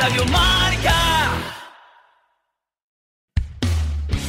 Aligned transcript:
Radio 0.00 0.24
Marca. 0.30 0.69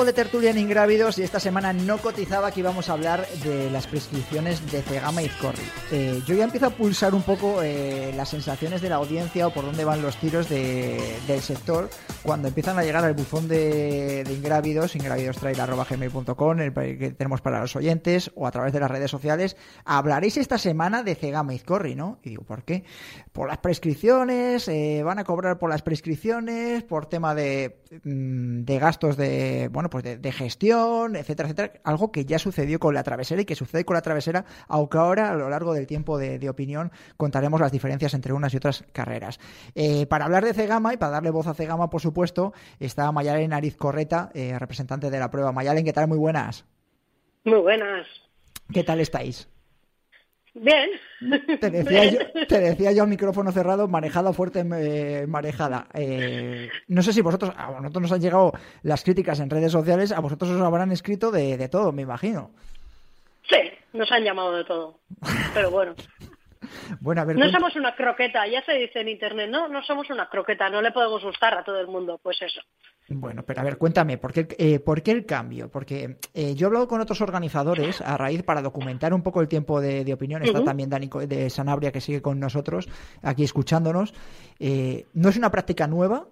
Tiempo 0.00 0.16
de 0.16 0.24
tertulia 0.24 0.50
en 0.50 0.56
Ingrávidos 0.56 1.18
y 1.18 1.22
esta 1.24 1.38
semana 1.38 1.74
no 1.74 1.98
cotizaba 1.98 2.50
que 2.52 2.60
íbamos 2.60 2.88
a 2.88 2.94
hablar 2.94 3.26
de 3.44 3.70
las 3.70 3.86
prescripciones 3.86 4.72
de 4.72 4.80
Cegama 4.80 5.20
y 5.20 5.26
Izcorri. 5.26 5.60
Eh, 5.92 6.22
yo 6.26 6.34
ya 6.34 6.44
empiezo 6.44 6.64
a 6.64 6.70
pulsar 6.70 7.14
un 7.14 7.20
poco 7.22 7.60
eh, 7.62 8.10
las 8.16 8.30
sensaciones 8.30 8.80
de 8.80 8.88
la 8.88 8.94
audiencia 8.94 9.46
o 9.46 9.52
por 9.52 9.66
dónde 9.66 9.84
van 9.84 10.00
los 10.00 10.16
tiros 10.16 10.48
de- 10.48 11.18
del 11.26 11.42
sector 11.42 11.90
cuando 12.22 12.48
empiezan 12.48 12.78
a 12.78 12.82
llegar 12.82 13.04
al 13.04 13.12
buzón 13.12 13.46
de, 13.46 14.24
de 14.24 14.32
Ingrávidos, 14.32 14.96
ingrávidostrail.gmail.com, 14.96 16.60
el 16.60 16.72
que 16.72 17.10
tenemos 17.10 17.42
para 17.42 17.60
los 17.60 17.76
oyentes 17.76 18.30
o 18.36 18.46
a 18.46 18.50
través 18.52 18.72
de 18.72 18.80
las 18.80 18.90
redes 18.90 19.10
sociales. 19.10 19.54
Hablaréis 19.84 20.38
esta 20.38 20.56
semana 20.56 21.02
de 21.02 21.14
Cegama 21.14 21.52
y 21.52 21.56
Izcorri, 21.56 21.94
¿no? 21.94 22.20
Y 22.22 22.30
digo, 22.30 22.42
¿por 22.44 22.62
qué? 22.64 22.84
Por 23.32 23.48
las 23.48 23.58
prescripciones, 23.58 24.66
eh, 24.68 25.02
van 25.04 25.18
a 25.18 25.24
cobrar 25.24 25.58
por 25.58 25.68
las 25.68 25.82
prescripciones, 25.82 26.84
por 26.84 27.04
tema 27.04 27.34
de, 27.34 27.82
mm, 28.02 28.62
de 28.64 28.78
gastos 28.78 29.18
de, 29.18 29.68
bueno, 29.70 29.89
pues 29.90 30.04
de, 30.04 30.16
de 30.16 30.32
gestión, 30.32 31.16
etcétera, 31.16 31.48
etcétera. 31.48 31.80
Algo 31.84 32.10
que 32.12 32.24
ya 32.24 32.38
sucedió 32.38 32.78
con 32.78 32.94
la 32.94 33.02
travesera 33.02 33.42
y 33.42 33.44
que 33.44 33.54
sucede 33.54 33.84
con 33.84 33.94
la 33.94 34.02
travesera, 34.02 34.44
aunque 34.68 34.98
ahora 34.98 35.30
a 35.30 35.34
lo 35.34 35.50
largo 35.50 35.74
del 35.74 35.86
tiempo 35.86 36.16
de, 36.16 36.38
de 36.38 36.48
opinión 36.48 36.92
contaremos 37.16 37.60
las 37.60 37.72
diferencias 37.72 38.14
entre 38.14 38.32
unas 38.32 38.54
y 38.54 38.56
otras 38.56 38.84
carreras. 38.92 39.38
Eh, 39.74 40.06
para 40.06 40.24
hablar 40.24 40.44
de 40.44 40.54
Cegama 40.54 40.94
y 40.94 40.96
para 40.96 41.12
darle 41.12 41.30
voz 41.30 41.46
a 41.46 41.54
Cegama, 41.54 41.90
por 41.90 42.00
supuesto, 42.00 42.52
está 42.78 43.10
Mayalen 43.12 43.50
Nariz 43.50 43.76
Correta, 43.76 44.30
eh, 44.34 44.58
representante 44.58 45.10
de 45.10 45.18
la 45.18 45.30
prueba. 45.30 45.52
Mayalen, 45.52 45.84
¿qué 45.84 45.92
tal? 45.92 46.08
Muy 46.08 46.18
buenas. 46.18 46.64
Muy 47.44 47.58
buenas. 47.60 48.06
¿Qué 48.72 48.84
tal 48.84 49.00
estáis? 49.00 49.48
Bien. 50.54 50.90
Te 51.60 51.70
decía, 51.70 52.04
yo, 52.06 52.18
te 52.46 52.58
decía 52.60 52.92
yo 52.92 53.04
a 53.04 53.06
micrófono 53.06 53.52
cerrado, 53.52 53.88
manejada 53.88 54.32
fuerte, 54.32 54.60
eh, 54.60 55.26
marejada. 55.28 55.86
Eh, 55.94 56.68
no 56.88 57.02
sé 57.02 57.12
si 57.12 57.20
vosotros, 57.20 57.52
a 57.56 57.70
nosotros 57.80 58.02
nos 58.02 58.12
han 58.12 58.20
llegado 58.20 58.52
las 58.82 59.04
críticas 59.04 59.40
en 59.40 59.50
redes 59.50 59.72
sociales, 59.72 60.12
a 60.12 60.20
vosotros 60.20 60.50
os 60.50 60.60
habrán 60.60 60.90
escrito 60.92 61.30
de, 61.30 61.56
de 61.56 61.68
todo, 61.68 61.92
me 61.92 62.02
imagino. 62.02 62.50
Sí, 63.48 63.56
nos 63.92 64.10
han 64.12 64.24
llamado 64.24 64.56
de 64.56 64.64
todo. 64.64 64.98
Pero 65.54 65.70
bueno, 65.70 65.94
Bueno, 67.00 67.22
a 67.22 67.24
ver, 67.24 67.36
no 67.36 67.42
cuenta- 67.42 67.58
somos 67.58 67.76
una 67.76 67.94
croqueta, 67.94 68.46
ya 68.46 68.62
se 68.64 68.72
dice 68.72 69.00
en 69.00 69.08
internet, 69.08 69.50
no, 69.50 69.68
no 69.68 69.82
somos 69.82 70.08
una 70.10 70.28
croqueta, 70.28 70.68
no 70.70 70.82
le 70.82 70.92
podemos 70.92 71.22
gustar 71.24 71.54
a 71.56 71.64
todo 71.64 71.80
el 71.80 71.86
mundo, 71.86 72.18
pues 72.22 72.40
eso. 72.42 72.60
Bueno, 73.08 73.42
pero 73.44 73.60
a 73.60 73.64
ver, 73.64 73.76
cuéntame, 73.76 74.18
¿por 74.18 74.32
qué, 74.32 74.46
eh, 74.56 74.78
¿por 74.78 75.02
qué 75.02 75.10
el 75.10 75.26
cambio? 75.26 75.68
Porque 75.68 76.18
eh, 76.32 76.54
yo 76.54 76.66
he 76.66 76.68
hablado 76.68 76.86
con 76.86 77.00
otros 77.00 77.20
organizadores 77.20 78.00
a 78.00 78.16
raíz 78.16 78.44
para 78.44 78.62
documentar 78.62 79.12
un 79.12 79.22
poco 79.22 79.40
el 79.40 79.48
tiempo 79.48 79.80
de, 79.80 80.04
de 80.04 80.12
opinión. 80.12 80.42
Está 80.44 80.62
también 80.62 80.90
Dani 80.90 81.10
de 81.26 81.50
Sanabria 81.50 81.90
que 81.90 82.00
sigue 82.00 82.22
con 82.22 82.38
nosotros 82.38 82.88
aquí 83.22 83.42
escuchándonos. 83.42 84.14
Eh, 84.60 85.06
no 85.14 85.28
es 85.28 85.36
una 85.36 85.50
práctica 85.50 85.88
nueva, 85.88 86.28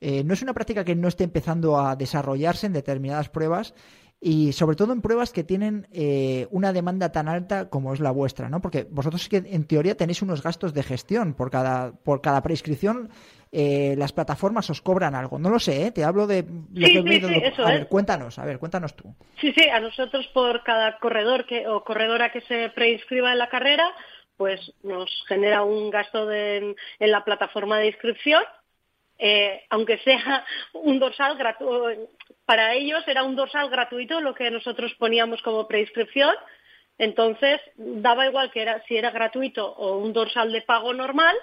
eh, 0.00 0.22
no 0.22 0.34
es 0.34 0.42
una 0.42 0.54
práctica 0.54 0.84
que 0.84 0.94
no 0.94 1.08
esté 1.08 1.24
empezando 1.24 1.80
a 1.80 1.96
desarrollarse 1.96 2.66
en 2.66 2.74
determinadas 2.74 3.28
pruebas 3.28 3.74
y 4.20 4.52
sobre 4.52 4.76
todo 4.76 4.92
en 4.92 5.00
pruebas 5.00 5.32
que 5.32 5.44
tienen 5.44 5.88
eh, 5.92 6.46
una 6.50 6.72
demanda 6.74 7.10
tan 7.10 7.26
alta 7.28 7.70
como 7.70 7.94
es 7.94 8.00
la 8.00 8.10
vuestra, 8.10 8.48
¿no? 8.50 8.60
Porque 8.60 8.86
vosotros 8.90 9.28
que 9.28 9.38
en 9.38 9.64
teoría 9.64 9.96
tenéis 9.96 10.20
unos 10.20 10.42
gastos 10.42 10.74
de 10.74 10.82
gestión 10.82 11.32
por 11.34 11.50
cada 11.50 11.92
por 11.92 12.20
cada 12.20 12.42
prescripción. 12.42 13.08
eh, 13.52 13.94
las 13.98 14.12
plataformas 14.12 14.70
os 14.70 14.80
cobran 14.80 15.14
algo. 15.16 15.38
No 15.38 15.50
lo 15.50 15.58
sé, 15.58 15.86
¿eh? 15.86 15.90
te 15.90 16.04
hablo 16.04 16.26
de 16.28 16.42
lo 16.72 16.86
Sí, 16.86 16.92
que 17.04 17.20
sí, 17.20 17.34
eso 17.42 17.64
A 17.66 17.72
es. 17.72 17.80
ver, 17.80 17.88
cuéntanos, 17.88 18.38
a 18.38 18.44
ver, 18.44 18.58
cuéntanos 18.60 18.94
tú. 18.94 19.12
Sí, 19.40 19.52
sí, 19.52 19.68
a 19.68 19.80
nosotros 19.80 20.26
por 20.34 20.62
cada 20.62 20.98
corredor 20.98 21.46
que, 21.46 21.66
o 21.66 21.82
corredora 21.82 22.30
que 22.30 22.42
se 22.42 22.68
preinscriba 22.70 23.32
en 23.32 23.38
la 23.38 23.48
carrera, 23.48 23.90
pues 24.36 24.60
nos 24.84 25.10
genera 25.26 25.64
un 25.64 25.90
gasto 25.90 26.26
de- 26.26 26.58
en, 26.58 26.76
en 27.00 27.10
la 27.10 27.24
plataforma 27.24 27.78
de 27.78 27.88
inscripción, 27.88 28.42
eh, 29.22 29.64
aunque 29.68 29.98
sea 29.98 30.44
un 30.72 30.98
dorsal 30.98 31.36
gratuito, 31.36 32.08
para 32.46 32.74
ellos 32.74 33.06
era 33.06 33.22
un 33.22 33.36
dorsal 33.36 33.68
gratuito 33.68 34.20
lo 34.20 34.34
que 34.34 34.50
nosotros 34.50 34.94
poníamos 34.98 35.42
como 35.42 35.68
preinscripción, 35.68 36.34
entonces 36.98 37.60
daba 37.76 38.26
igual 38.26 38.50
que 38.50 38.62
era 38.62 38.82
si 38.88 38.96
era 38.96 39.10
gratuito 39.10 39.70
o 39.72 39.98
un 39.98 40.12
dorsal 40.12 40.50
de 40.52 40.62
pago 40.62 40.94
normal, 40.94 41.36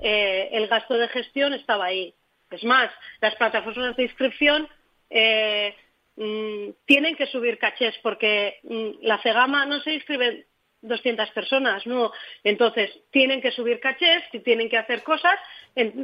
eh, 0.00 0.48
el 0.52 0.66
gasto 0.66 0.94
de 0.94 1.08
gestión 1.08 1.54
estaba 1.54 1.86
ahí. 1.86 2.12
Es 2.50 2.64
más, 2.64 2.90
las 3.20 3.34
plataformas 3.36 3.96
de 3.96 4.02
inscripción 4.02 4.68
eh, 5.08 5.74
mm, 6.16 6.70
tienen 6.86 7.16
que 7.16 7.26
subir 7.26 7.58
cachés 7.58 7.94
porque 8.02 8.58
mm, 8.64 9.06
la 9.06 9.18
Cegama 9.22 9.64
no 9.64 9.80
se 9.80 9.94
inscribe 9.94 10.46
200 10.82 11.30
personas, 11.30 11.86
no. 11.86 12.12
Entonces, 12.44 12.90
tienen 13.10 13.40
que 13.40 13.52
subir 13.52 13.80
cachés 13.80 14.22
tienen 14.44 14.68
que 14.68 14.78
hacer 14.78 15.02
cosas 15.02 15.38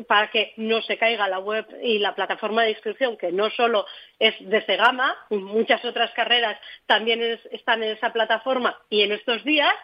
para 0.06 0.30
que 0.30 0.54
no 0.56 0.80
se 0.82 0.96
caiga 0.96 1.28
la 1.28 1.40
web 1.40 1.66
y 1.82 1.98
la 1.98 2.14
plataforma 2.14 2.62
de 2.62 2.70
inscripción, 2.70 3.16
que 3.16 3.32
no 3.32 3.50
solo 3.50 3.86
es 4.19 4.34
de 4.40 4.62
Cegama, 4.62 5.14
muchas 5.30 5.84
otras 5.84 6.10
carreras 6.12 6.58
también 6.86 7.20
están 7.50 7.82
en 7.82 7.90
esa 7.90 8.12
plataforma 8.12 8.78
y 8.88 9.02
en 9.02 9.12
estos 9.12 9.44
días, 9.44 9.75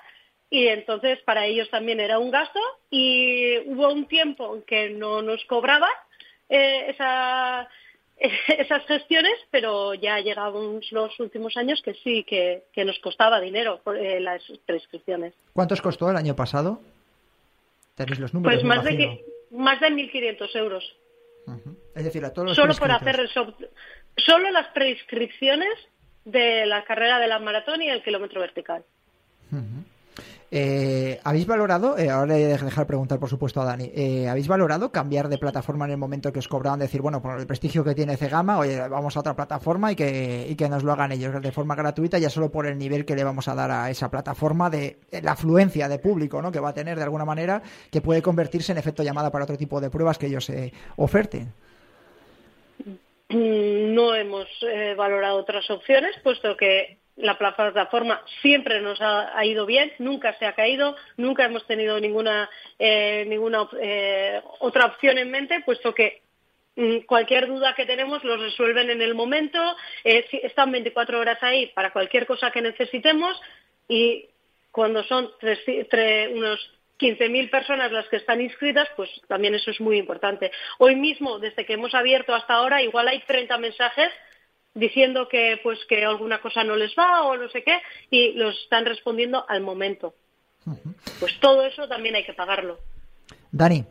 y 0.49 0.69
entonces 0.69 1.19
para 1.23 1.46
ellos 1.46 1.69
también 1.70 2.00
era 2.00 2.19
un 2.19 2.31
gasto 2.31 2.61
y 2.91 3.58
hubo 3.67 3.93
un 3.93 4.06
tiempo 4.06 4.55
en 4.55 4.62
que 4.62 4.91
no 4.91 5.20
nos 5.20 5.44
cobraba 5.46 5.88
eh, 6.49 6.87
esa, 6.91 7.69
esas 8.59 8.85
gestiones, 8.87 9.35
pero 9.51 9.95
ya 9.95 10.19
llegamos 10.21 10.91
los 10.93 11.19
últimos 11.21 11.57
años 11.57 11.83
que 11.83 11.95
sí, 11.95 12.25
que, 12.25 12.65
nos 12.85 12.99
costaba 13.01 13.41
dinero 13.41 13.81
por, 13.83 13.97
eh, 13.97 14.21
las 14.21 14.43
prescripciones. 14.67 15.35
¿Cuántos 15.53 15.81
costó 15.83 16.11
el 16.11 16.17
año 16.17 16.37
pasado? 16.37 16.81
¿Tenéis 17.95 18.19
los 18.19 18.35
números? 18.35 18.55
Pues 18.55 18.65
más 18.65 18.85
de, 18.85 19.25
más 19.51 19.81
de 19.81 19.89
1.500 19.89 20.57
euros. 20.57 20.97
Es 21.95 22.05
decir, 22.05 22.25
a 22.25 22.33
todos 22.33 22.49
los 22.49 22.57
Solo 22.57 22.75
por 22.75 22.91
hacer 22.91 23.21
el 23.21 23.29
Solo 23.29 24.51
las 24.51 24.69
prescripciones 24.69 25.75
de 26.25 26.65
la 26.67 26.85
carrera 26.85 27.19
de 27.19 27.29
la 27.29 27.39
maratón 27.39 27.83
y 27.83 27.91
el 27.91 28.03
kilómetro 28.03 28.41
vertical. 28.41 28.85
Eh, 30.56 31.19
¿Habéis 31.25 31.49
valorado, 31.49 31.99
eh, 31.99 32.11
ahora 32.11 32.27
le 32.27 32.45
voy 32.45 32.53
a 32.53 32.56
dejar 32.59 32.87
preguntar 32.87 33.19
por 33.19 33.29
supuesto 33.29 33.61
a 33.61 33.65
Dani, 33.65 33.91
eh, 33.93 34.29
¿habéis 34.29 34.47
valorado 34.47 34.93
cambiar 34.93 35.29
de 35.29 35.37
plataforma 35.37 35.85
en 35.87 35.91
el 35.91 35.97
momento 35.97 36.33
que 36.33 36.39
os 36.39 36.47
cobraban? 36.47 36.79
Decir, 36.79 37.03
bueno, 37.03 37.21
por 37.21 37.41
el 37.41 37.45
prestigio 37.49 37.83
que 37.83 37.93
tiene 37.93 38.17
Cegama, 38.17 38.61
oye, 38.61 38.89
vamos 38.89 39.17
a 39.17 39.21
otra 39.21 39.35
plataforma 39.35 39.91
y 39.91 39.97
que, 39.97 40.47
y 40.49 40.55
que 40.55 40.69
nos 40.69 40.85
lo 40.85 40.93
hagan 40.93 41.11
ellos 41.11 41.43
de 41.43 41.51
forma 41.51 41.75
gratuita, 41.75 42.19
ya 42.19 42.31
solo 42.31 42.53
por 42.53 42.69
el 42.69 42.79
nivel 42.79 43.05
que 43.05 43.17
le 43.17 43.25
vamos 43.25 43.49
a 43.49 43.56
dar 43.56 43.73
a 43.73 43.91
esa 43.91 44.12
plataforma 44.12 44.71
de 44.71 44.99
la 45.25 45.33
afluencia 45.33 45.89
de 45.89 45.99
público 45.99 46.41
¿no? 46.41 46.53
que 46.53 46.61
va 46.61 46.69
a 46.69 46.75
tener 46.75 46.99
de 46.99 47.03
alguna 47.03 47.25
manera, 47.25 47.61
que 47.91 48.01
puede 48.01 48.23
convertirse 48.23 48.71
en 48.71 48.79
efecto 48.79 49.03
llamada 49.03 49.33
para 49.33 49.47
otro 49.47 49.56
tipo 49.56 49.81
de 49.81 49.91
pruebas 49.91 50.19
que 50.19 50.27
ellos 50.27 50.53
oferten. 50.95 51.53
No 53.29 54.15
hemos 54.15 54.47
valorado 54.97 55.39
otras 55.39 55.69
opciones, 55.69 56.15
puesto 56.23 56.56
que 56.56 56.99
la 57.17 57.39
plataforma 57.39 58.23
siempre 58.43 58.81
nos 58.81 59.01
ha, 59.01 59.45
ido 59.45 59.67
bien, 59.67 59.93
nunca 59.99 60.37
se 60.39 60.47
ha 60.47 60.55
caído, 60.55 60.97
nunca 61.17 61.45
hemos 61.45 61.67
tenido 61.67 62.01
ninguna, 62.01 62.51
eh, 62.79 63.25
ninguna 63.29 63.69
eh, 63.81 64.43
otra 64.59 64.87
opción 64.87 65.19
en 65.19 65.31
mente, 65.31 65.63
puesto 65.65 65.95
que 65.95 66.23
mm, 66.77 67.01
cualquier 67.07 67.47
duda 67.47 67.75
que 67.75 67.87
tenemos 67.87 68.25
lo 68.25 68.37
resuelven 68.37 68.91
en 68.91 69.01
el 69.01 69.15
momento, 69.15 69.59
eh, 70.03 70.27
están 70.43 70.73
24 70.73 71.21
horas 71.21 71.39
ahí 71.43 71.67
para 71.69 71.93
cualquier 71.93 72.27
cosa 72.27 72.51
que 72.51 72.63
necesitemos 72.63 73.41
y 73.89 74.27
cuando 74.73 75.05
son 75.05 75.31
unos 76.33 76.71
15.000 76.99 77.51
personas 77.51 77.93
las 77.93 78.09
que 78.09 78.17
están 78.17 78.41
inscritas, 78.41 78.89
pues 78.97 79.09
también 79.29 79.55
eso 79.55 79.71
es 79.71 79.81
muy 79.81 79.99
importante. 79.99 80.51
Hoy 80.79 80.97
mismo, 80.97 81.39
desde 81.39 81.65
que 81.65 81.75
hemos 81.75 81.95
abierto 81.95 82.35
hasta 82.35 82.55
ahora, 82.55 82.83
igual 82.83 83.07
hay 83.07 83.21
30 83.21 83.57
mensajes 83.59 84.11
diciendo 84.75 85.29
que 85.29 85.61
pues 85.62 85.79
que 85.88 86.05
alguna 86.05 86.41
cosa 86.41 86.65
no 86.65 86.76
les 86.76 86.94
va 86.99 87.23
o 87.23 87.37
no 87.37 87.49
sé 87.49 87.62
qué 87.62 87.81
y 88.11 88.32
los 88.32 88.59
están 88.62 88.85
respondiendo 88.85 89.44
al 89.49 89.62
momento. 89.62 90.15
Pues 91.21 91.38
todo 91.41 91.65
eso 91.65 91.88
también 91.88 92.17
hay 92.17 92.25
que 92.25 92.35
pagarlo. 92.35 92.79
Dani. 93.53 93.85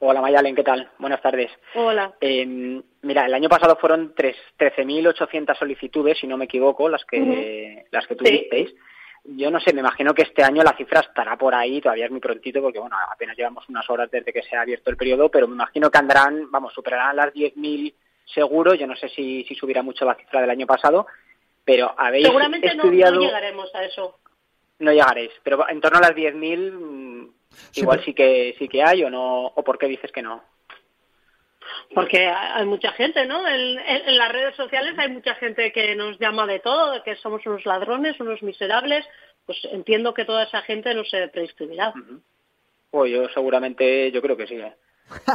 Hola 0.00 0.20
Mayalen, 0.20 0.54
¿qué 0.54 0.62
tal? 0.62 0.90
Buenas 0.98 1.22
tardes. 1.22 1.50
Hola. 1.74 2.14
Em, 2.20 2.82
mira, 3.02 3.24
el 3.24 3.34
año 3.34 3.48
pasado 3.48 3.76
fueron 3.76 4.14
13.800 4.14 5.58
solicitudes, 5.58 6.18
si 6.18 6.26
no 6.26 6.36
me 6.36 6.44
equivoco, 6.44 6.88
las 6.88 7.04
que, 7.04 7.86
las 7.90 8.06
que 8.06 8.16
tuvisteis. 8.16 8.74
Yo 9.24 9.50
no 9.50 9.60
sé, 9.60 9.72
me 9.72 9.80
imagino 9.80 10.14
que 10.14 10.22
este 10.22 10.42
año 10.42 10.62
la 10.62 10.76
cifra 10.76 11.00
estará 11.00 11.36
por 11.36 11.54
ahí, 11.54 11.80
todavía 11.80 12.06
es 12.06 12.10
muy 12.10 12.20
prontito 12.20 12.60
porque, 12.62 12.78
bueno, 12.78 12.96
apenas 13.10 13.36
llevamos 13.36 13.68
unas 13.68 13.88
horas 13.90 14.10
desde 14.10 14.32
que 14.32 14.42
se 14.42 14.56
ha 14.56 14.62
abierto 14.62 14.90
el 14.90 14.96
periodo, 14.96 15.30
pero 15.30 15.46
me 15.46 15.54
imagino 15.54 15.90
que 15.90 15.98
andarán, 15.98 16.50
vamos, 16.50 16.72
superarán 16.72 17.16
las 17.16 17.32
10.000 17.32 17.94
seguro, 18.24 18.74
yo 18.74 18.86
no 18.86 18.96
sé 18.96 19.08
si, 19.08 19.44
si 19.44 19.54
subirá 19.54 19.82
mucho 19.82 20.04
la 20.04 20.14
cifra 20.14 20.40
del 20.40 20.50
año 20.50 20.66
pasado, 20.66 21.06
pero 21.64 21.94
habéis 21.96 22.26
Seguramente 22.26 22.68
estudiado... 22.68 23.16
no, 23.16 23.22
llegaremos 23.22 23.74
a 23.74 23.84
eso. 23.84 24.18
No 24.78 24.92
llegaréis, 24.92 25.32
pero 25.42 25.68
en 25.68 25.80
torno 25.80 25.98
a 25.98 26.02
las 26.02 26.12
10.000 26.12 26.72
mm, 26.72 27.28
igual 27.74 28.02
sí 28.04 28.14
que 28.14 28.54
sí 28.58 28.68
que 28.68 28.82
hay 28.82 29.04
o 29.04 29.10
no, 29.10 29.46
o 29.46 29.62
por 29.62 29.78
qué 29.78 29.86
dices 29.86 30.10
que 30.12 30.22
no. 30.22 30.42
Porque 31.94 32.26
hay 32.26 32.64
mucha 32.66 32.92
gente, 32.92 33.26
¿no? 33.26 33.46
En, 33.46 33.76
las 34.16 34.32
redes 34.32 34.54
sociales 34.56 34.94
hay 34.96 35.08
mucha 35.08 35.34
gente 35.34 35.72
que 35.72 35.94
nos 35.96 36.18
llama 36.18 36.46
de 36.46 36.60
todo, 36.60 37.02
que 37.02 37.16
somos 37.16 37.44
unos 37.46 37.64
ladrones, 37.66 38.18
unos 38.20 38.42
miserables. 38.42 39.04
Pues 39.46 39.58
entiendo 39.72 40.14
que 40.14 40.24
toda 40.24 40.44
esa 40.44 40.62
gente 40.62 40.94
no 40.94 41.04
se 41.04 41.28
prescribirá. 41.28 41.92
Pues 42.90 43.12
yo 43.12 43.28
seguramente, 43.30 44.10
yo 44.12 44.22
creo 44.22 44.36
que 44.36 44.46
sí. 44.46 44.54
¿eh? 44.54 44.74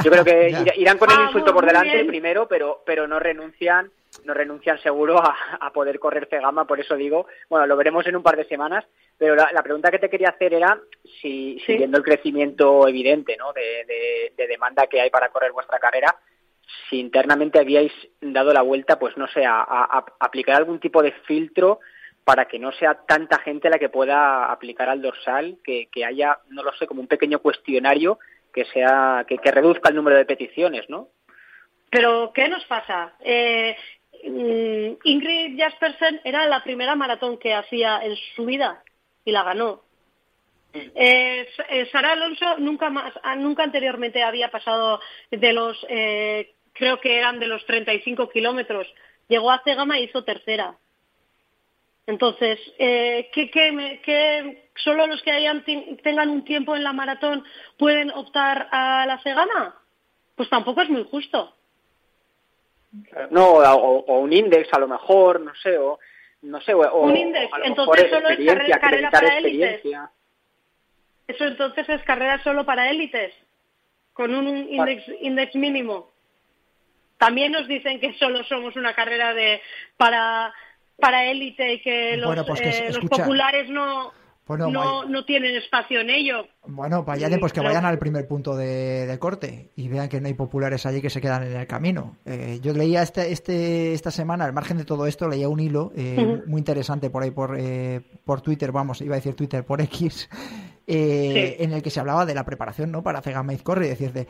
Yo 0.04 0.12
creo 0.12 0.24
que 0.24 0.50
irán 0.78 0.98
con 0.98 1.12
el 1.12 1.18
ah, 1.20 1.24
insulto 1.26 1.54
por 1.54 1.66
delante 1.66 2.06
primero, 2.06 2.48
pero, 2.48 2.84
pero 2.86 3.08
no 3.08 3.20
renuncian 3.20 3.92
no 4.24 4.34
renuncian 4.34 4.82
seguro 4.82 5.18
a, 5.18 5.74
poder 5.74 6.00
correr 6.00 6.28
Cegama, 6.30 6.66
por 6.66 6.80
eso 6.80 6.96
digo, 6.96 7.28
bueno, 7.50 7.68
lo 7.68 7.76
veremos 7.76 8.08
en 8.08 8.16
un 8.16 8.24
par 8.24 8.38
de 8.38 8.46
semanas, 8.46 8.86
pero 9.18 9.36
la, 9.36 9.64
pregunta 9.64 9.92
que 9.92 10.00
te 10.00 10.10
quería 10.10 10.30
hacer 10.30 10.54
era 10.54 10.80
si, 11.22 11.60
siguiendo 11.66 11.98
el 11.98 12.04
crecimiento 12.04 12.88
evidente 12.88 13.36
¿no? 13.38 13.52
de, 13.52 14.32
demanda 14.48 14.88
que 14.88 15.02
hay 15.02 15.10
para 15.10 15.30
correr 15.30 15.52
vuestra 15.52 15.80
carrera, 15.80 16.16
si 16.90 17.00
internamente 17.00 17.60
habíais 17.60 17.92
dado 18.22 18.54
la 18.54 18.62
vuelta, 18.62 18.98
pues 18.98 19.18
no 19.18 19.28
sé, 19.28 19.44
a, 19.46 20.06
aplicar 20.20 20.56
algún 20.56 20.80
tipo 20.80 21.04
de 21.04 21.12
filtro 21.28 21.80
para 22.24 22.46
que 22.46 22.58
no 22.58 22.72
sea 22.72 23.02
tanta 23.06 23.38
gente 23.40 23.70
la 23.70 23.78
que 23.78 23.90
pueda 23.90 24.52
aplicar 24.52 24.90
al 24.90 25.02
dorsal, 25.02 25.58
que, 25.64 25.90
que 25.92 26.06
haya, 26.06 26.40
no 26.50 26.64
lo 26.64 26.74
sé, 26.74 26.88
como 26.88 27.02
un 27.02 27.08
pequeño 27.08 27.40
cuestionario 27.40 28.18
que 28.56 28.66
sea 28.66 29.26
que, 29.28 29.52
reduzca 29.52 29.90
el 29.90 29.96
número 29.96 30.16
de 30.16 30.26
peticiones, 30.26 30.90
¿no? 30.90 31.10
Pero 31.92 32.32
¿qué 32.34 32.48
nos 32.48 32.64
pasa? 32.66 33.14
Eh, 33.20 33.76
mm, 34.24 34.94
Ingrid 35.04 35.60
Jaspersen 35.60 36.22
era 36.24 36.48
la 36.48 36.64
primera 36.64 36.96
maratón 36.96 37.38
que 37.38 37.54
hacía 37.54 38.00
en 38.02 38.16
su 38.36 38.46
vida 38.46 38.82
y 39.26 39.32
la 39.32 39.44
ganó. 39.44 39.82
Eh, 40.74 41.48
eh, 41.70 41.90
Sara 41.92 42.14
Alonso 42.14 42.58
nunca 42.60 42.90
más, 42.90 43.14
ah, 43.24 43.36
nunca 43.36 43.64
anteriormente 43.64 44.24
había 44.24 44.50
pasado 44.52 45.00
de 45.32 45.54
los, 45.54 45.78
creo 46.74 47.00
que 47.02 47.18
eran 47.18 47.40
de 47.40 47.48
los 47.48 47.66
35 47.66 48.30
kilómetros. 48.30 48.88
Llegó 49.28 49.52
a 49.52 49.62
Cegama 49.64 50.00
y 50.00 50.04
hizo 50.06 50.24
tercera. 50.24 50.78
Entonces, 52.08 52.60
eh, 52.78 53.30
¿qué, 53.34 54.70
solo 54.76 55.08
los 55.08 55.22
que 55.24 55.32
hayan, 55.32 55.64
tengan 56.04 56.30
un 56.30 56.46
tiempo 56.46 56.76
en 56.76 56.84
la 56.84 56.94
maratón 56.94 57.44
pueden 57.78 58.12
optar 58.12 58.68
a 58.72 59.06
la 59.08 59.20
cegana? 59.24 59.76
Pues 60.36 60.50
tampoco 60.50 60.82
es 60.82 60.90
muy 60.90 61.04
justo. 61.06 61.56
No, 63.32 63.56
o, 63.56 64.20
un 64.20 64.32
índice 64.32 64.70
a 64.72 64.80
lo 64.80 64.88
mejor, 64.88 65.42
no 65.42 65.54
sé, 65.56 65.78
o 65.78 66.00
no 66.44 66.62
sé, 66.62 66.74
o, 66.74 67.02
un 67.02 67.18
índice. 67.18 67.50
Entonces 67.64 68.10
solo 68.10 68.30
es 68.30 68.80
carrera, 68.80 69.10
para 69.10 69.38
élites. 69.38 69.82
Eso 71.28 71.46
entonces 71.46 71.90
es 71.90 72.04
carrera 72.04 72.42
solo 72.44 72.66
para 72.66 72.90
élites, 72.90 73.34
con 74.14 74.34
un 74.34 74.48
índice 74.48 75.58
mínimo. 75.58 76.12
También 77.18 77.52
nos 77.52 77.68
dicen 77.68 78.00
que 78.00 78.14
solo 78.14 78.44
somos 78.44 78.76
una 78.76 78.94
carrera 78.94 79.34
de 79.34 79.62
para 79.98 80.54
para 81.00 81.26
élite 81.26 81.74
y 81.74 81.82
que 81.82 82.18
los, 82.18 82.46
pues 82.46 82.62
eh, 82.62 82.88
los 82.88 83.00
populares 83.06 83.70
no, 83.70 84.12
no, 84.48 85.06
no, 85.06 85.26
tienen 85.26 85.56
espacio 85.56 86.00
en 86.02 86.10
ello. 86.10 86.48
Bueno, 86.66 87.04
vayan, 87.04 87.40
pues 87.40 87.54
que 87.54 87.60
vayan 87.60 87.86
al 87.86 88.00
primer 88.00 88.28
punto 88.28 88.56
de, 88.56 89.16
corte 89.20 89.72
y 89.76 89.88
vean 89.88 90.08
que 90.08 90.22
no 90.22 90.28
hay 90.28 90.34
populares 90.34 90.86
allí 90.86 91.02
que 91.02 91.10
se 91.10 91.22
quedan 91.22 91.44
en 91.44 91.56
el 91.56 91.68
camino. 91.68 92.18
Eh, 92.26 92.60
yo 92.62 92.74
leía 92.74 93.02
este, 93.02 93.32
este, 93.32 93.94
esta 93.94 94.12
semana, 94.12 94.46
al 94.46 94.54
margen 94.54 94.78
de 94.78 94.86
todo 94.86 95.08
esto, 95.08 95.28
leía 95.28 95.50
un 95.50 95.60
hilo 95.60 95.92
eh, 95.96 96.44
muy 96.48 96.60
interesante 96.60 97.10
por 97.10 97.24
ahí, 97.24 97.32
por, 97.32 97.58
por 98.24 98.42
Twitter, 98.42 98.72
vamos, 98.72 99.02
iba 99.02 99.16
a 99.16 99.18
decir 99.18 99.36
Twitter, 99.36 99.66
por 99.66 99.82
X, 99.82 100.30
eh, 100.88 101.58
en 101.60 101.74
el 101.74 101.82
que 101.82 101.90
se 101.90 102.00
hablaba 102.00 102.28
de 102.28 102.36
la 102.36 102.46
preparación 102.46 102.92
¿no? 102.92 103.02
para 103.02 103.22
Cega 103.22 103.44
Corre. 103.64 103.92
Es 103.92 104.00
decir, 104.00 104.28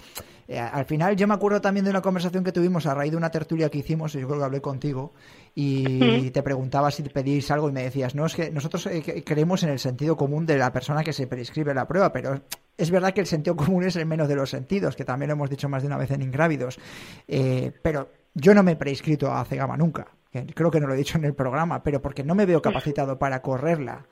eh, 0.48 0.58
al 0.58 0.86
final 0.86 1.16
yo 1.18 1.28
me 1.28 1.34
acuerdo 1.34 1.60
también 1.60 1.84
de 1.84 1.92
una 1.92 2.02
conversación 2.02 2.46
que 2.46 2.54
tuvimos 2.54 2.86
a 2.86 2.94
raíz 2.94 3.12
de 3.12 3.18
una 3.18 3.30
tertulia 3.30 3.70
que 3.70 3.80
hicimos, 3.80 4.14
yo 4.14 4.26
creo 4.26 4.40
que 4.40 4.46
hablé 4.46 4.62
contigo, 4.62 5.14
y 5.54 6.30
te 6.32 6.44
preguntaba 6.44 6.92
si 6.92 7.04
te 7.04 7.10
pedís 7.10 7.52
algo 7.52 7.70
y 7.70 7.74
me 7.74 7.84
decías, 7.84 8.16
no, 8.16 8.26
es 8.26 8.36
que 8.36 8.52
nosotros 8.52 8.86
eh, 8.88 9.24
creemos 9.26 9.64
en 9.64 9.70
el 9.70 9.80
sentido 9.80 10.16
común 10.16 10.46
de 10.46 10.58
la 10.58 10.72
persona 10.72 11.04
que 11.04 11.12
se 11.12 11.28
prescribe 11.28 11.74
la 11.74 11.88
prueba, 11.88 12.14
pero 12.14 12.42
es 12.78 12.92
verdad 12.92 13.14
que 13.14 13.22
el 13.22 13.28
sentido 13.28 13.56
común 13.58 13.84
es 13.84 13.96
el 13.98 14.06
menos 14.06 14.30
de 14.30 14.36
los 14.36 14.50
sentidos, 14.50 14.96
que 14.96 15.04
también 15.04 15.30
lo 15.30 15.34
hemos 15.34 15.50
dicho 15.50 15.68
más 15.68 15.84
de 15.84 15.88
una 15.88 15.98
vez 15.98 16.12
en 16.12 16.22
Ingrávidos, 16.22 16.80
pero 17.82 18.10
yo 18.34 18.54
no 18.54 18.64
me 18.64 18.74
he 18.74 18.76
prescrito 18.76 19.32
a 19.32 19.44
Cegama 19.46 19.76
nunca. 19.78 20.08
Creo 20.54 20.70
que 20.70 20.82
no 20.82 20.88
lo 20.88 20.94
he 20.94 20.98
dicho 20.98 21.18
en 21.18 21.24
el 21.24 21.34
programa, 21.34 21.82
pero 21.82 22.02
porque 22.02 22.24
no 22.24 22.36
me 22.36 22.46
veo 22.46 22.62
capacitado 22.62 23.18
para 23.18 23.42
correrla 23.42 24.06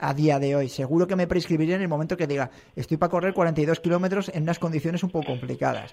a 0.00 0.14
día 0.14 0.38
de 0.38 0.56
hoy. 0.56 0.68
Seguro 0.68 1.06
que 1.06 1.16
me 1.16 1.26
prescribiré 1.26 1.74
en 1.74 1.82
el 1.82 1.88
momento 1.88 2.16
que 2.16 2.26
diga, 2.26 2.50
estoy 2.74 2.96
para 2.96 3.10
correr 3.10 3.34
42 3.34 3.80
kilómetros 3.80 4.30
en 4.34 4.42
unas 4.42 4.58
condiciones 4.58 5.02
un 5.02 5.10
poco 5.10 5.26
complicadas. 5.26 5.92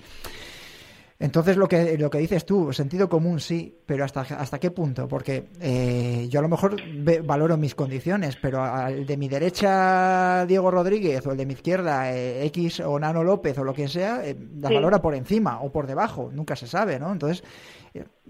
Entonces 1.20 1.58
lo 1.58 1.68
que 1.68 1.98
lo 1.98 2.12
que 2.12 2.20
dices 2.20 2.46
tú, 2.46 2.72
sentido 2.74 3.10
común 3.10 3.40
sí, 3.40 3.76
pero 3.88 4.06
hasta 4.06 4.22
hasta 4.22 4.60
qué 4.60 4.70
punto, 4.70 5.08
porque 5.08 5.48
eh, 5.60 6.28
yo 6.30 6.40
a 6.40 6.44
lo 6.44 6.48
mejor 6.48 6.76
valoro 7.24 7.58
mis 7.58 7.74
condiciones, 7.74 8.38
pero 8.40 8.64
al 8.64 9.08
de 9.08 9.18
mi 9.18 9.28
derecha 9.28 10.46
Diego 10.46 10.70
Rodríguez 10.70 11.26
o 11.26 11.32
el 11.32 11.38
de 11.38 11.48
mi 11.48 11.54
izquierda 11.54 12.14
eh, 12.14 12.46
X 12.46 12.82
o 12.82 13.00
Nano 13.00 13.24
López 13.24 13.58
o 13.58 13.64
lo 13.64 13.74
que 13.74 13.88
sea, 13.88 14.28
eh, 14.28 14.38
la 14.60 14.70
valora 14.70 15.02
por 15.02 15.16
encima 15.16 15.60
o 15.62 15.72
por 15.72 15.88
debajo, 15.88 16.30
nunca 16.32 16.56
se 16.56 16.68
sabe, 16.68 17.00
¿no? 17.00 17.12
Entonces 17.12 17.44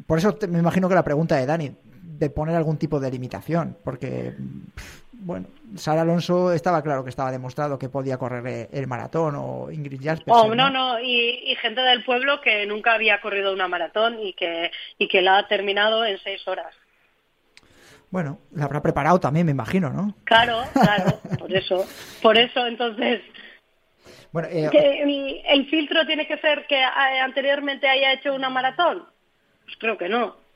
por 0.05 0.17
eso 0.19 0.37
me 0.47 0.59
imagino 0.59 0.87
que 0.87 0.95
la 0.95 1.03
pregunta 1.03 1.35
de 1.35 1.45
Dani 1.45 1.75
de 2.17 2.29
poner 2.29 2.55
algún 2.55 2.77
tipo 2.77 3.01
de 3.01 3.11
limitación, 3.11 3.77
porque 3.83 4.33
bueno, 5.27 5.47
Sara 5.75 6.03
Alonso 6.03 6.53
estaba 6.53 6.81
claro 6.81 7.03
que 7.03 7.09
estaba 7.09 7.33
demostrado 7.33 7.77
que 7.77 7.89
podía 7.89 8.17
correr 8.17 8.69
el 8.71 8.87
maratón 8.87 9.35
o 9.35 9.69
Ingrid 9.69 10.01
Jasper. 10.01 10.33
Oh, 10.33 10.55
no, 10.55 10.69
no, 10.69 11.01
y, 11.01 11.53
gente 11.61 11.81
del 11.81 12.05
pueblo 12.05 12.39
que 12.39 12.65
nunca 12.65 12.93
había 12.93 13.19
corrido 13.19 13.51
una 13.51 13.67
maratón 13.67 14.19
y 14.21 14.31
que, 14.31 14.71
y 14.97 15.09
que 15.09 15.21
la 15.21 15.39
ha 15.39 15.47
terminado 15.49 16.05
en 16.05 16.17
seis 16.19 16.47
horas. 16.47 16.73
Bueno, 18.09 18.39
la 18.53 18.63
habrá 18.63 18.81
preparado 18.81 19.19
también, 19.19 19.45
me 19.45 19.51
imagino, 19.51 19.89
¿no? 19.89 20.15
Claro, 20.23 20.63
claro, 20.71 21.19
por 21.39 21.53
eso. 21.53 21.85
Por 22.21 22.37
eso, 22.37 22.65
entonces. 22.65 23.21
Bueno, 24.31 24.47
eh, 24.47 24.69
el, 24.71 25.41
el, 25.45 25.69
filtro 25.69 26.05
tiene 26.05 26.25
que 26.25 26.37
ser 26.37 26.65
que 26.67 26.79
eh, 26.79 27.19
anteriormente 27.21 27.85
haya 27.89 28.13
hecho 28.13 28.33
una 28.33 28.49
maratón? 28.49 29.03
Pues 29.65 29.75
creo 29.77 29.97
que 29.97 30.07
no. 30.07 30.46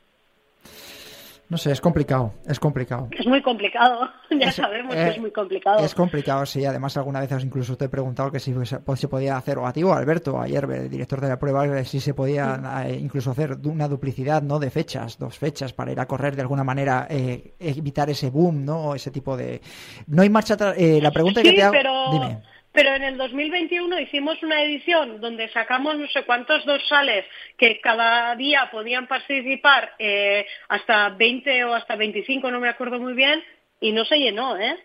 No 1.51 1.58
sé, 1.58 1.74
es 1.74 1.81
complicado, 1.81 2.34
es 2.48 2.62
complicado. 2.62 3.10
Es 3.12 3.27
muy 3.27 3.41
complicado, 3.41 4.10
ya 4.39 4.53
sabemos 4.53 4.96
que 4.96 5.10
es 5.10 5.17
eh, 5.17 5.20
muy 5.20 5.31
complicado. 5.31 5.79
Es 5.79 5.93
complicado, 5.93 6.46
sí. 6.46 6.63
Además, 6.63 6.96
alguna 6.96 7.20
vez 7.20 7.29
incluso 7.43 7.75
te 7.75 7.86
he 7.86 7.89
preguntado 7.89 8.31
que 8.31 8.39
si 8.39 8.55
se 8.63 9.08
podía 9.10 9.36
hacer, 9.36 9.58
o 9.58 9.67
a 9.67 9.74
ti 9.74 9.84
o 9.84 9.91
Alberto, 9.91 10.39
ayer, 10.39 10.63
el 10.72 10.89
director 10.89 11.20
de 11.20 11.27
la 11.27 11.38
prueba, 11.38 11.84
si 11.84 12.00
se 12.00 12.13
podía 12.13 12.86
eh, 12.86 12.98
incluso 12.98 13.31
hacer 13.31 13.58
una 13.65 13.89
duplicidad 13.89 14.41
¿no? 14.41 14.60
de 14.60 14.70
fechas, 14.70 15.20
dos 15.20 15.38
fechas, 15.38 15.74
para 15.74 15.91
ir 15.91 16.00
a 16.00 16.08
correr 16.08 16.38
de 16.38 16.43
alguna 16.43 16.63
manera, 16.63 17.08
eh, 17.10 17.53
evitar 17.60 18.10
ese 18.10 18.29
boom, 18.29 18.63
¿no? 18.63 18.77
O 18.86 18.96
ese 18.96 19.12
tipo 19.12 19.36
de... 19.36 19.60
No 20.08 20.22
hay 20.22 20.29
marcha 20.29 20.53
atrás. 20.53 20.77
la 20.79 21.12
pregunta 21.12 21.41
que 21.41 21.51
te 21.51 21.63
hago... 21.63 21.75
Dime. 22.13 22.43
Pero 22.73 22.95
en 22.95 23.03
el 23.03 23.17
2021 23.17 23.99
hicimos 23.99 24.41
una 24.43 24.63
edición 24.63 25.19
donde 25.19 25.49
sacamos 25.49 25.97
no 25.97 26.07
sé 26.07 26.23
cuántos 26.23 26.65
dorsales 26.65 27.25
que 27.57 27.81
cada 27.81 28.33
día 28.35 28.69
podían 28.71 29.07
participar 29.07 29.93
eh, 29.99 30.45
hasta 30.69 31.09
20 31.09 31.65
o 31.65 31.73
hasta 31.73 31.97
25, 31.97 32.49
no 32.49 32.61
me 32.61 32.69
acuerdo 32.69 32.99
muy 32.99 33.13
bien, 33.13 33.43
y 33.81 33.91
no 33.91 34.05
se 34.05 34.17
llenó, 34.17 34.57
¿eh? 34.57 34.77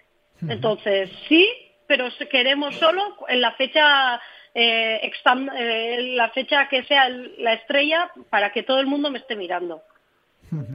Entonces, 0.49 1.11
sí, 1.29 1.49
pero 1.87 2.09
queremos 2.31 2.75
solo 2.77 3.17
en 3.29 3.41
la 3.41 3.53
fecha 3.53 4.21
eh, 4.55 5.01
eh, 5.03 6.15
la 6.15 6.31
fecha 6.31 6.69
que 6.69 6.83
sea 6.85 7.09
la 7.09 7.55
estrella 7.55 8.11
para 8.31 8.53
que 8.53 8.63
todo 8.63 8.81
el 8.81 8.87
mundo 8.87 9.11
me 9.11 9.19
esté 9.19 9.37
mirando. 9.37 9.83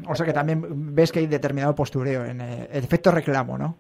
O 0.08 0.15
sea 0.15 0.25
que 0.25 0.34
también 0.34 0.94
ves 0.94 1.12
que 1.12 1.20
hay 1.20 1.27
determinado 1.27 1.74
postureo 1.74 2.25
en 2.25 2.41
el 2.41 2.84
efecto 2.84 3.12
reclamo, 3.12 3.58
¿no? 3.58 3.77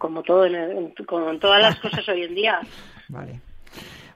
Como 0.00 0.22
todo 0.22 0.46
en, 0.46 0.92
con 1.06 1.38
todas 1.38 1.60
las 1.60 1.78
cosas 1.78 2.08
hoy 2.08 2.22
en 2.22 2.34
día. 2.34 2.58
Vale. 3.08 3.40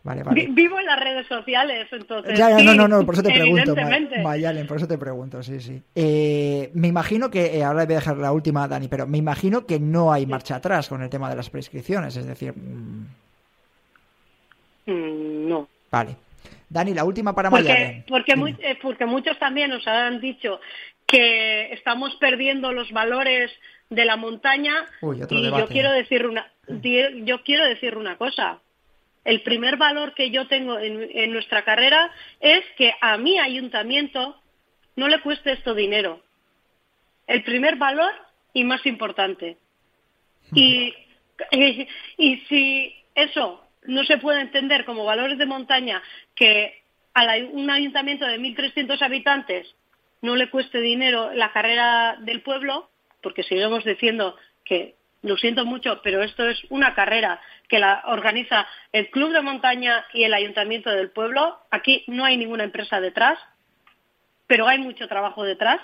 Vale, 0.03 0.23
vale. 0.23 0.49
Vivo 0.50 0.79
en 0.79 0.85
las 0.85 1.00
redes 1.00 1.26
sociales, 1.26 1.88
entonces. 1.91 2.38
Ya, 2.38 2.50
ya, 2.50 2.62
no, 2.62 2.75
no, 2.75 2.87
no, 2.87 3.07
por 3.07 3.14
eso 3.14 3.23
te 3.23 3.31
pregunto, 3.41 3.75
Mayalen, 4.23 4.67
por 4.67 4.76
eso 4.76 4.87
te 4.87 4.99
pregunto, 4.99 5.43
sí, 5.43 5.61
sí. 5.61 5.81
Eh, 5.95 6.71
me 6.75 6.88
imagino 6.88 7.31
que, 7.31 7.57
eh, 7.57 7.64
ahora 7.64 7.87
voy 7.87 7.95
a 7.95 8.00
dejar 8.00 8.19
la 8.19 8.31
última, 8.31 8.69
Dani, 8.69 8.88
pero 8.88 9.07
me 9.07 9.17
imagino 9.17 9.64
que 9.64 9.81
no 9.81 10.12
hay 10.12 10.26
marcha 10.26 10.57
atrás 10.57 10.91
con 10.91 11.03
el 11.03 11.09
tema 11.09 11.31
de 11.31 11.37
las 11.37 11.49
prescripciones, 11.49 12.14
es 12.19 12.26
decir. 12.26 12.53
Mm. 12.55 13.07
Mm, 14.85 15.49
no. 15.49 15.69
Vale. 15.91 16.17
Dani, 16.69 16.93
la 16.93 17.05
última 17.05 17.35
para 17.35 17.49
Mayalen. 17.49 18.05
Porque, 18.07 18.35
eh, 18.59 18.79
porque 18.83 19.07
muchos 19.07 19.38
también 19.38 19.71
nos 19.71 19.88
han 19.88 20.21
dicho 20.21 20.61
que 21.07 21.73
estamos 21.73 22.14
perdiendo 22.17 22.73
los 22.73 22.93
valores 22.93 23.50
de 23.91 24.05
la 24.05 24.17
montaña 24.17 24.87
y 25.03 25.43
yo 25.43 25.67
quiero 25.69 25.93
decir 25.93 26.26
una 26.26 26.50
yo 27.25 27.43
quiero 27.43 27.64
decir 27.64 27.97
una 27.97 28.17
cosa. 28.17 28.61
El 29.25 29.43
primer 29.43 29.76
valor 29.76 30.14
que 30.14 30.31
yo 30.31 30.47
tengo 30.49 30.79
en, 30.79 31.33
nuestra 31.33 31.64
carrera 31.64 32.11
es 32.41 32.62
que 32.76 32.93
a 33.00 33.17
mi 33.17 33.38
ayuntamiento 33.38 34.38
no 34.97 35.09
le 35.09 35.21
cueste 35.21 35.53
esto 35.53 35.75
dinero. 35.75 36.23
El 37.26 37.43
primer 37.43 37.76
valor 37.76 38.12
y 38.53 38.64
más 38.64 38.85
importante. 38.85 39.57
Y, 40.53 40.95
y, 41.50 42.37
si 42.49 42.95
eso 43.14 43.64
no 43.85 44.05
se 44.05 44.19
puede 44.19 44.43
entender 44.43 44.85
como 44.85 45.05
valores 45.05 45.38
de 45.38 45.47
montaña 45.47 46.03
que 46.35 46.83
a 47.14 47.25
un 47.50 47.71
ayuntamiento 47.71 48.26
de 48.26 48.38
1.300 48.38 49.00
habitantes 49.00 49.75
no 50.21 50.37
le 50.37 50.50
cueste 50.50 50.81
dinero 50.81 51.33
la 51.33 51.53
carrera 51.53 52.17
del 52.21 52.43
pueblo, 52.43 52.91
porque 53.25 53.43
seguimos 53.43 53.83
diciendo 53.85 54.37
que 54.64 54.95
lo 55.23 55.37
siento 55.38 55.64
mucho, 55.64 56.00
pero 56.04 56.23
esto 56.23 56.47
es 56.47 56.62
una 56.69 56.95
carrera 56.95 57.40
que 57.69 57.78
la 57.78 58.02
organiza 58.07 58.69
el 58.93 59.09
Club 59.09 59.33
de 59.33 59.40
Montaña 59.40 60.04
y 60.12 60.25
el 60.25 60.35
Ayuntamiento 60.35 60.90
del 60.90 61.11
Pueblo. 61.11 61.59
Aquí 61.71 62.04
no 62.07 62.26
hay 62.26 62.37
ninguna 62.37 62.64
empresa 62.64 63.00
detrás, 63.00 63.38
pero 64.47 64.69
hay 64.69 64.78
mucho 64.78 65.09
trabajo 65.09 65.43
detrás. 65.43 65.81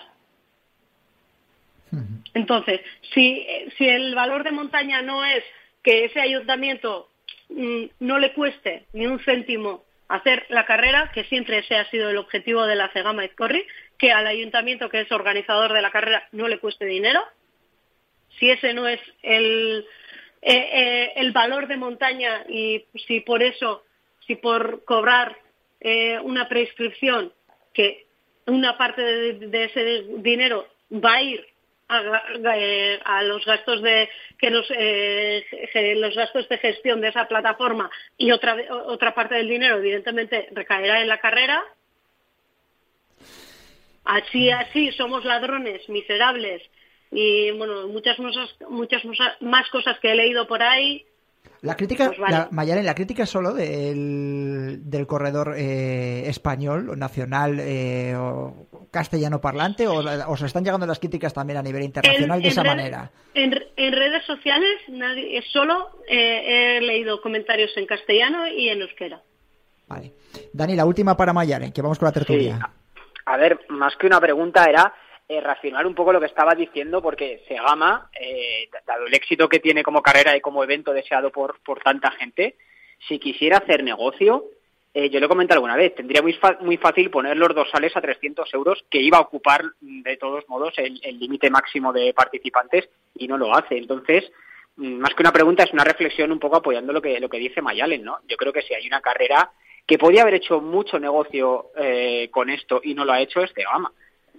Entonces, 2.34 2.80
si, 3.14 3.44
si 3.76 3.88
el 3.88 4.14
valor 4.14 4.44
de 4.44 4.52
montaña 4.52 5.02
no 5.02 5.24
es 5.24 5.42
que 5.82 6.04
ese 6.04 6.20
ayuntamiento 6.20 7.08
mm, 7.48 7.84
no 8.00 8.18
le 8.18 8.32
cueste 8.34 8.84
ni 8.92 9.06
un 9.06 9.18
céntimo 9.20 9.82
hacer 10.08 10.44
la 10.50 10.66
carrera, 10.66 11.10
que 11.14 11.24
siempre 11.24 11.58
ese 11.58 11.76
ha 11.76 11.88
sido 11.90 12.10
el 12.10 12.18
objetivo 12.18 12.66
de 12.66 12.76
la 12.76 12.90
Cegama 12.90 13.24
Izcorri, 13.24 13.66
que 14.00 14.10
al 14.10 14.26
ayuntamiento 14.26 14.88
que 14.88 15.02
es 15.02 15.12
organizador 15.12 15.74
de 15.74 15.82
la 15.82 15.90
carrera 15.90 16.26
no 16.32 16.48
le 16.48 16.58
cueste 16.58 16.86
dinero. 16.86 17.20
Si 18.38 18.50
ese 18.50 18.72
no 18.72 18.88
es 18.88 19.00
el, 19.22 19.86
eh, 20.40 20.70
eh, 20.72 21.12
el 21.16 21.32
valor 21.32 21.68
de 21.68 21.76
montaña 21.76 22.44
y 22.48 22.86
si 23.06 23.20
por 23.20 23.42
eso, 23.42 23.84
si 24.26 24.36
por 24.36 24.84
cobrar 24.86 25.36
eh, 25.80 26.18
una 26.20 26.48
prescripción, 26.48 27.30
que 27.74 28.06
una 28.46 28.78
parte 28.78 29.02
de, 29.02 29.64
ese 29.64 30.04
dinero 30.16 30.66
va 30.92 31.16
a 31.16 31.22
ir 31.22 31.46
a, 31.88 33.22
los 33.24 33.44
gastos 33.44 33.82
de 33.82 34.08
que 34.38 34.48
los, 34.48 34.66
los 34.70 36.14
gastos 36.14 36.48
de 36.48 36.58
gestión 36.58 37.00
de 37.00 37.08
esa 37.08 37.26
plataforma 37.28 37.90
y 38.16 38.30
otra 38.30 38.56
otra 38.86 39.12
parte 39.12 39.34
del 39.34 39.48
dinero 39.48 39.76
evidentemente 39.78 40.48
recaerá 40.52 41.02
en 41.02 41.08
la 41.08 41.18
carrera 41.18 41.64
Así, 44.10 44.50
así, 44.50 44.90
somos 44.92 45.24
ladrones, 45.24 45.88
miserables. 45.88 46.62
Y 47.12 47.52
bueno, 47.52 47.86
muchas, 47.86 48.16
muchas 48.68 49.02
más 49.40 49.70
cosas 49.70 49.98
que 50.00 50.10
he 50.10 50.14
leído 50.16 50.48
por 50.48 50.62
ahí. 50.62 51.06
La 51.62 51.76
crítica, 51.76 52.06
pues 52.06 52.18
la, 52.18 52.48
Mayaren, 52.50 52.84
la 52.84 52.94
crítica 52.94 53.24
solo 53.24 53.52
del, 53.52 54.90
del 54.90 55.06
corredor 55.06 55.54
eh, 55.56 56.24
español, 56.26 56.98
nacional 56.98 57.58
eh, 57.60 58.14
o 58.16 58.66
castellano 58.90 59.40
parlante, 59.40 59.86
o, 59.86 59.98
o, 59.98 60.36
se 60.36 60.46
están 60.46 60.64
llegando 60.64 60.86
las 60.86 60.98
críticas 60.98 61.32
también 61.32 61.58
a 61.58 61.62
nivel 61.62 61.82
internacional 61.84 62.42
de 62.42 62.48
esa 62.48 62.64
manera. 62.64 63.10
En, 63.34 63.52
redes 63.52 64.24
sociales, 64.24 64.80
nadie, 64.88 65.40
solo 65.52 66.00
eh, 66.08 66.78
he 66.78 66.80
leído 66.80 67.20
comentarios 67.20 67.70
en 67.76 67.86
castellano 67.86 68.48
y 68.48 68.70
en 68.70 68.80
euskera. 68.80 69.22
Vale. 69.86 70.14
Dani, 70.52 70.74
la 70.74 70.86
última 70.86 71.16
para 71.16 71.32
Mayaren, 71.32 71.72
que 71.72 71.82
vamos 71.82 71.98
con 71.98 72.06
la 72.06 72.12
tertulia 72.12 72.70
a 73.26 73.36
ver, 73.36 73.60
más 73.68 73.96
que 73.96 74.06
una 74.06 74.20
pregunta 74.20 74.64
era 74.64 74.94
eh, 75.28 75.42
un 75.86 75.94
poco 75.94 76.12
lo 76.12 76.20
que 76.20 76.26
estaba 76.26 76.54
diciendo, 76.54 77.00
porque 77.00 77.44
Segama, 77.46 78.10
eh, 78.20 78.68
dado 78.86 79.06
el 79.06 79.14
éxito 79.14 79.48
que 79.48 79.60
tiene 79.60 79.82
como 79.82 80.02
carrera 80.02 80.36
y 80.36 80.40
como 80.40 80.64
evento 80.64 80.92
deseado 80.92 81.30
por, 81.30 81.60
por 81.62 81.80
tanta 81.80 82.10
gente, 82.12 82.56
si 83.06 83.18
quisiera 83.18 83.58
hacer 83.58 83.84
negocio, 83.84 84.44
eh, 84.92 85.08
yo 85.08 85.20
lo 85.20 85.26
he 85.26 85.28
comentado 85.28 85.58
alguna 85.58 85.76
vez, 85.76 85.94
tendría 85.94 86.20
muy, 86.20 86.36
muy 86.62 86.76
fácil 86.78 87.10
poner 87.10 87.36
los 87.36 87.54
dorsales 87.54 87.96
a 87.96 88.00
300 88.00 88.52
euros, 88.54 88.84
que 88.90 89.00
iba 89.00 89.18
a 89.18 89.22
ocupar 89.22 89.62
de 89.80 90.16
todos 90.16 90.48
modos 90.48 90.74
el 90.76 91.18
límite 91.18 91.48
máximo 91.48 91.92
de 91.92 92.12
participantes 92.12 92.88
y 93.14 93.28
no 93.28 93.38
lo 93.38 93.54
hace. 93.54 93.78
Entonces, 93.78 94.32
mm, 94.76 94.98
más 94.98 95.14
que 95.14 95.22
una 95.22 95.32
pregunta, 95.32 95.62
es 95.62 95.72
una 95.72 95.84
reflexión 95.84 96.32
un 96.32 96.40
poco 96.40 96.56
apoyando 96.56 96.92
lo 96.92 97.00
que, 97.00 97.20
lo 97.20 97.28
que 97.28 97.38
dice 97.38 97.62
Mayalen, 97.62 98.02
¿no? 98.02 98.18
Yo 98.26 98.36
creo 98.36 98.52
que 98.52 98.62
si 98.62 98.74
hay 98.74 98.86
una 98.88 99.00
carrera 99.00 99.52
que 99.90 99.98
podía 99.98 100.22
haber 100.22 100.34
hecho 100.34 100.60
mucho 100.60 101.00
negocio 101.00 101.72
eh, 101.76 102.28
con 102.30 102.48
esto 102.48 102.80
y 102.84 102.94
no 102.94 103.04
lo 103.04 103.12
ha 103.12 103.20
hecho 103.20 103.42
es 103.42 103.52
Gama. 103.52 103.90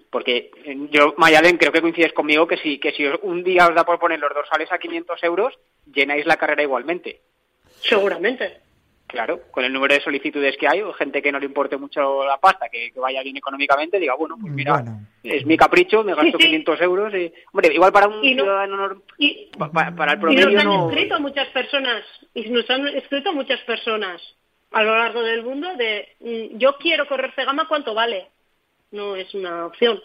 Porque 0.10 0.50
eh, 0.63 0.88
yo, 0.89 1.13
Mayalen, 1.17 1.58
creo 1.58 1.74
que 1.74 1.81
coincides 1.81 2.13
conmigo 2.13 2.48
que 2.48 2.55
si, 2.55 2.79
que 2.79 2.93
si 2.93 3.05
un 3.24 3.43
día 3.43 3.67
os 3.67 3.75
da 3.75 3.84
por 3.84 4.00
poner 4.00 4.17
los 4.17 4.34
dorsales 4.34 4.72
a 4.72 4.77
500 4.77 5.22
euros, 5.25 5.60
llenáis 5.93 6.25
la 6.25 6.38
carrera 6.38 6.63
igualmente. 6.63 7.20
Seguramente. 7.81 8.60
Claro, 9.08 9.41
con 9.51 9.65
el 9.65 9.74
número 9.74 9.93
de 9.93 10.00
solicitudes 10.00 10.55
que 10.55 10.70
hay, 10.70 10.84
o 10.84 10.93
gente 10.93 11.22
que 11.22 11.34
no 11.34 11.39
le 11.39 11.48
importe 11.48 11.75
mucho 11.75 12.24
la 12.24 12.38
pasta, 12.38 12.70
que, 12.70 12.93
vaya 12.96 13.22
bien 13.22 13.36
económicamente, 13.36 14.00
diga, 14.00 14.15
bueno, 14.15 14.38
pues 14.39 14.53
mira, 14.53 14.86
es 15.22 15.46
mi 15.46 15.58
capricho, 15.58 16.01
me 16.01 16.15
gasto 16.15 16.38
500 16.38 16.79
euros. 16.79 17.13
Y, 17.13 17.34
hombre, 17.51 17.74
igual 17.74 17.91
para 17.91 18.08
un 18.08 18.22
ciudadano 18.22 19.01
para, 19.74 20.13
el 20.13 20.20
promedio 20.22 20.50
y 20.50 20.53
nos 20.53 20.63
han 20.63 20.89
escrito 20.91 21.20
muchas 21.20 21.50
personas, 21.50 22.05
y 22.34 22.50
nos 22.50 22.70
han 22.70 22.88
escrito 22.88 23.34
muchas 23.34 23.60
personas 23.63 24.22
a 24.72 24.84
lo 24.84 24.98
largo 24.98 25.22
del 25.22 25.44
mundo 25.44 25.75
de 25.75 26.08
mm, 26.20 26.58
yo 26.58 26.78
quiero 26.78 27.08
correr 27.08 27.34
Cegama, 27.36 27.68
¿cuánto 27.68 27.94
vale? 27.94 28.30
No 28.92 29.16
es 29.16 29.34
una 29.34 29.66
opción. 29.66 30.01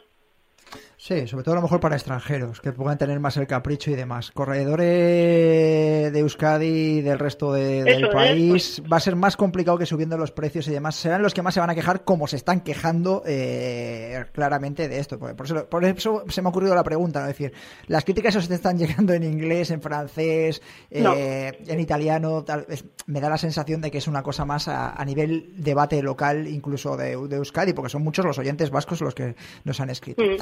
Sí, 0.99 1.27
sobre 1.27 1.45
todo 1.45 1.53
a 1.53 1.57
lo 1.57 1.63
mejor 1.63 1.79
para 1.79 1.95
extranjeros, 1.95 2.61
que 2.63 2.73
puedan 2.73 2.97
tener 2.97 3.21
más 3.21 3.37
el 3.37 3.47
capricho 3.47 3.91
y 3.91 3.95
demás. 3.95 4.31
Corredores 4.31 6.11
de 6.11 6.19
Euskadi 6.19 6.67
y 6.67 7.01
del 7.03 7.19
resto 7.19 7.53
del 7.53 8.09
país 8.09 8.83
va 8.91 8.97
a 8.97 9.01
ser 9.01 9.15
más 9.15 9.37
complicado 9.37 9.77
que 9.77 9.85
subiendo 9.85 10.17
los 10.17 10.33
precios 10.33 10.67
y 10.69 10.71
demás. 10.71 10.97
Serán 10.97 11.23
los 11.23 11.35
que 11.35 11.43
más 11.43 11.53
se 11.53 11.61
van 11.61 11.69
a 11.69 11.75
quejar, 11.75 12.05
como 12.05 12.27
se 12.27 12.37
están 12.37 12.63
quejando 12.63 13.23
eh, 13.27 14.25
claramente 14.33 14.89
de 14.89 14.99
esto. 14.99 15.19
Por 15.19 15.45
eso, 15.45 15.69
por 15.69 15.85
eso 15.85 16.25
se 16.29 16.41
me 16.41 16.49
ha 16.49 16.51
ocurrido 16.51 16.75
la 16.75 16.83
pregunta, 16.83 17.21
¿no? 17.21 17.27
Es 17.27 17.37
decir, 17.37 17.53
las 17.89 18.03
críticas 18.05 18.35
os 18.37 18.51
están 18.51 18.79
llegando 18.79 19.13
en 19.13 19.23
inglés, 19.23 19.71
en 19.71 19.83
francés, 19.83 20.63
eh, 20.91 21.59
en 21.67 21.79
italiano. 21.79 22.43
Tal, 22.43 22.67
me 23.07 23.21
da 23.21 23.29
la 23.29 23.39
sensación 23.39 23.83
de 23.83 23.91
que 23.91 23.99
es 23.99 24.09
una 24.09 24.23
cosa 24.23 24.47
más 24.47 24.67
a, 24.69 25.05
nivel 25.05 25.53
debate 25.57 26.03
local, 26.03 26.49
incluso 26.49 26.97
de, 26.97 27.13
Euskadi, 27.13 27.75
porque 27.75 27.91
son 27.91 28.03
muchos 28.03 28.25
los 28.25 28.39
oyentes 28.39 28.71
vascos 28.71 29.03
los 29.03 29.15
que 29.15 29.37
nos 29.65 29.79
han 29.79 29.91
escrito. 29.91 30.23
Mm. 30.23 30.37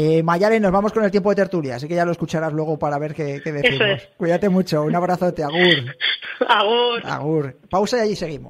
Eh, 0.00 0.22
Mayare, 0.22 0.60
nos 0.60 0.70
vamos 0.70 0.92
con 0.92 1.02
el 1.02 1.10
tiempo 1.10 1.30
de 1.30 1.34
tertulia, 1.34 1.74
así 1.74 1.88
que 1.88 1.96
ya 1.96 2.04
lo 2.04 2.12
escucharás 2.12 2.52
luego 2.52 2.78
para 2.78 3.00
ver 3.00 3.14
qué, 3.14 3.40
decimos. 3.40 4.08
Cuídate 4.16 4.48
mucho, 4.48 4.84
un 4.84 4.94
abrazo 4.94 5.32
de 5.32 5.42
Agur. 5.42 5.58
Agur. 6.48 7.00
Agur. 7.02 7.56
Pausa 7.68 7.96
y 7.96 8.00
allí 8.02 8.14
seguimos. 8.14 8.46